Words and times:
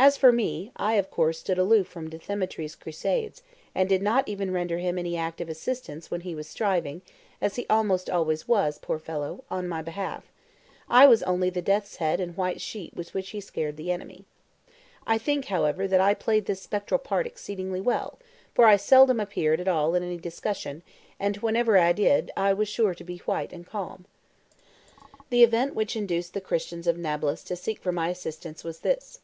As 0.00 0.16
for 0.16 0.30
me, 0.30 0.70
I 0.76 0.92
of 0.92 1.10
course 1.10 1.40
stood 1.40 1.58
aloof 1.58 1.88
from 1.88 2.08
Dthemetri's 2.08 2.76
crusades, 2.76 3.42
and 3.74 3.88
did 3.88 4.00
not 4.00 4.28
even 4.28 4.52
render 4.52 4.78
him 4.78 4.96
any 4.96 5.16
active 5.16 5.48
assistance 5.48 6.08
when 6.08 6.20
he 6.20 6.36
was 6.36 6.46
striving 6.46 7.02
(as 7.40 7.56
he 7.56 7.66
almost 7.68 8.08
always 8.08 8.46
was, 8.46 8.78
poor 8.78 9.00
fellow) 9.00 9.42
on 9.50 9.66
my 9.68 9.82
behalf; 9.82 10.30
I 10.88 11.08
was 11.08 11.24
only 11.24 11.50
the 11.50 11.62
death's 11.62 11.96
head 11.96 12.20
and 12.20 12.36
white 12.36 12.60
sheet 12.60 12.94
with 12.94 13.12
which 13.12 13.30
he 13.30 13.40
scared 13.40 13.76
the 13.76 13.90
enemy. 13.90 14.24
I 15.04 15.18
think, 15.18 15.46
however, 15.46 15.88
that 15.88 16.00
I 16.00 16.14
played 16.14 16.46
this 16.46 16.62
spectral 16.62 16.98
part 17.00 17.26
exceedingly 17.26 17.80
well, 17.80 18.20
for 18.54 18.66
I 18.66 18.76
seldom 18.76 19.18
appeared 19.18 19.58
at 19.58 19.66
all 19.66 19.96
in 19.96 20.04
any 20.04 20.18
discussion, 20.18 20.84
and 21.18 21.38
whenever 21.38 21.76
I 21.76 21.92
did, 21.92 22.30
I 22.36 22.52
was 22.52 22.68
sure 22.68 22.94
to 22.94 23.02
be 23.02 23.18
white 23.26 23.52
and 23.52 23.66
calm. 23.66 24.04
The 25.30 25.42
event 25.42 25.74
which 25.74 25.96
induced 25.96 26.34
the 26.34 26.40
Christians 26.40 26.86
of 26.86 26.96
Nablus 26.96 27.42
to 27.42 27.56
seek 27.56 27.80
for 27.80 27.90
my 27.90 28.10
assistance 28.10 28.62
was 28.62 28.78
this. 28.78 29.18